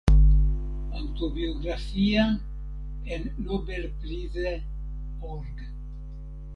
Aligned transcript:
Autobiografía 0.93 2.39
en 3.05 3.31
nobelprize.org 3.37 5.45